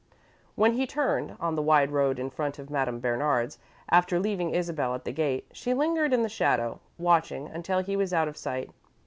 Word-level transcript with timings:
When 0.55 0.73
he 0.73 0.87
turned, 0.87 1.35
on 1.39 1.53
the 1.53 1.61
wide 1.61 1.91
road 1.91 2.17
in 2.17 2.31
front 2.31 2.57
of 2.57 2.71
Madame 2.71 2.99
Bernard's, 2.99 3.59
after 3.91 4.19
leaving 4.19 4.49
Isabel 4.49 4.95
at 4.95 5.05
the 5.05 5.11
gate, 5.11 5.45
she 5.53 5.75
lingered 5.75 6.11
in 6.11 6.23
the 6.23 6.27
shadow, 6.27 6.79
watching, 6.97 7.45
until 7.47 7.81
he 7.83 7.95
was 7.95 8.11
out 8.11 8.27
of 8.27 8.35
sight. 8.35 8.71